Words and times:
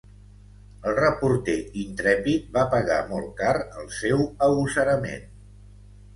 El 0.91 0.95
reporter 0.99 1.57
intrèpid 1.81 2.47
va 2.57 2.65
pagar 2.73 2.99
molt 3.13 3.29
car 3.43 3.53
el 3.61 3.93
seu 4.01 4.27
agosarament. 4.49 5.31